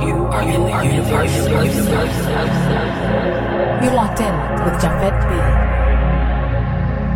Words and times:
You 0.00 0.24
are 0.26 0.42
in 0.42 0.62
the 0.62 0.84
universe. 0.84 1.36
You're 3.82 3.94
locked 3.94 4.20
in 4.20 4.34
with 4.64 4.80
Javed 4.80 5.16
B. 5.28 5.32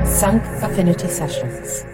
Sunk 0.06 0.42
Affinity 0.62 1.08
Sessions. 1.08 1.86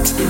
Thank 0.00 0.28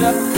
Bye. 0.00 0.28